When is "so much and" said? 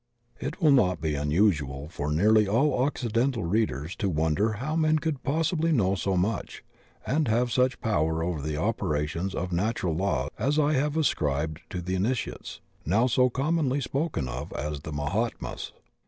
5.93-7.27